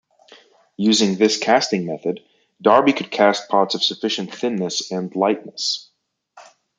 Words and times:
Using 0.79 1.15
this 1.17 1.37
casting 1.37 1.85
method 1.85 2.21
Darby 2.59 2.91
could 2.91 3.11
cast 3.11 3.47
pots 3.49 3.75
of 3.75 3.83
sufficient 3.83 4.33
thinness 4.33 4.89
and 4.89 5.15
lightness. 5.15 5.91